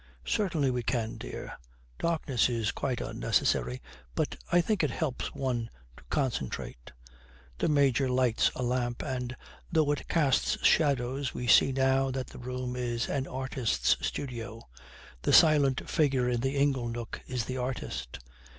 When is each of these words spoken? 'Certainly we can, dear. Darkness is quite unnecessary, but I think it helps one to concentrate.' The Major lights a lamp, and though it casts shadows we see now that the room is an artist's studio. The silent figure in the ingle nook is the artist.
'Certainly 0.25 0.71
we 0.71 0.81
can, 0.81 1.15
dear. 1.15 1.59
Darkness 1.99 2.49
is 2.49 2.71
quite 2.71 2.99
unnecessary, 3.01 3.83
but 4.15 4.35
I 4.51 4.59
think 4.59 4.81
it 4.83 4.89
helps 4.89 5.35
one 5.35 5.69
to 5.95 6.03
concentrate.' 6.09 6.91
The 7.59 7.67
Major 7.67 8.09
lights 8.09 8.49
a 8.55 8.63
lamp, 8.63 9.03
and 9.03 9.35
though 9.71 9.91
it 9.91 10.07
casts 10.07 10.57
shadows 10.65 11.35
we 11.35 11.45
see 11.45 11.71
now 11.71 12.09
that 12.09 12.25
the 12.25 12.39
room 12.39 12.75
is 12.75 13.09
an 13.09 13.27
artist's 13.27 13.95
studio. 14.01 14.67
The 15.21 15.33
silent 15.33 15.87
figure 15.87 16.27
in 16.27 16.41
the 16.41 16.55
ingle 16.57 16.87
nook 16.87 17.21
is 17.27 17.45
the 17.45 17.57
artist. 17.57 18.17